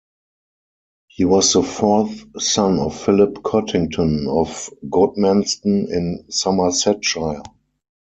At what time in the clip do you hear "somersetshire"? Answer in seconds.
6.27-7.43